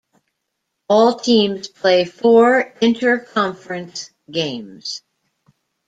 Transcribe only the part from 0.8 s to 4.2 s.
All teams play four interconference